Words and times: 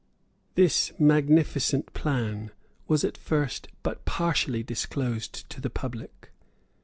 This 0.55 0.91
magnificent 0.97 1.93
plan 1.93 2.49
was 2.87 3.03
at 3.03 3.15
first 3.19 3.67
but 3.83 4.03
partially 4.03 4.63
disclosed 4.63 5.47
to 5.51 5.61
the 5.61 5.69
public. 5.69 6.31